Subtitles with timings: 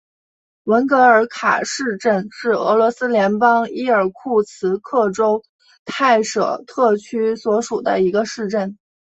[0.63, 5.43] 文格尔卡市镇是俄罗斯联邦伊尔库茨克州
[5.85, 8.79] 泰舍特区所属的一个市镇。